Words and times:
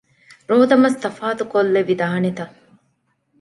ރޯދަމަސް 0.49 0.99
ތަފާތުކޮށްލެވިދާނެތަ؟ 1.03 2.39